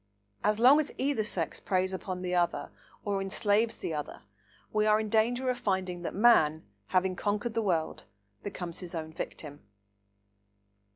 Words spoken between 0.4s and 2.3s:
So long as either sex preys upon